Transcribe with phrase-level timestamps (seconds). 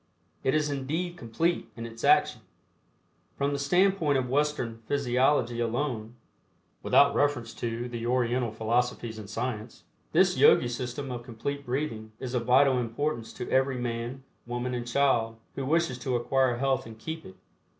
[0.43, 2.41] It is indeed "complete" in its action.
[3.37, 6.15] From the standpoint of Western physiology alone,
[6.81, 12.33] without reference to the Oriental philosophies and science, this Yogi system of Complete Breathing is
[12.33, 16.97] of vital importance to every man, woman and child who wishes to acquire health and
[16.97, 17.35] keep it.